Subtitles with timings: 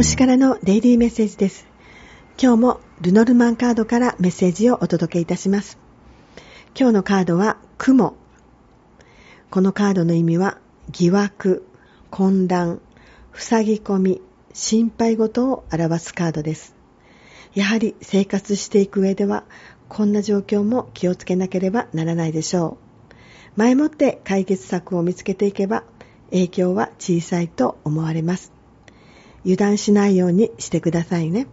[0.00, 1.66] 星からのデイリーメッセージです。
[2.42, 5.78] 今日もルノルマンカードからメッセージをお届けいたします。
[6.74, 8.14] 今日のカードは雲。
[9.50, 10.56] このカードの意味は
[10.90, 11.66] 疑惑、
[12.08, 12.80] 混乱、
[13.34, 14.22] 塞ぎ込み、
[14.54, 16.74] 心配事を表すカードです。
[17.52, 19.44] やはり生活していく上では
[19.90, 22.78] こんな状況も気をつけなければならないでしょ
[23.12, 23.14] う。
[23.54, 25.84] 前もって解決策を見つけていけば
[26.30, 28.59] 影響は小さいと思われます。
[29.44, 31.46] 油断しないようにしてくださいね。